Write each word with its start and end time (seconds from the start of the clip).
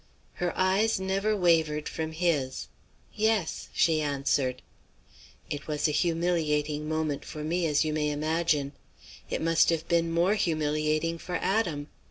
"Her 0.41 0.51
eyes 0.57 0.99
never 0.99 1.37
wavered 1.37 1.87
from 1.87 2.13
his. 2.13 2.69
"'Yes!' 3.13 3.69
she 3.71 4.01
answered. 4.01 4.63
"It 5.47 5.67
was 5.67 5.87
a 5.87 5.91
humiliating 5.91 6.89
moment 6.89 7.23
for 7.23 7.43
me 7.43 7.67
as 7.67 7.85
you 7.85 7.93
may 7.93 8.09
imagine. 8.09 8.71
It 9.29 9.43
must 9.43 9.69
have 9.69 9.87
been 9.87 10.11
more 10.11 10.33
humiliating 10.33 11.19
for 11.19 11.35
Adam. 11.35 11.85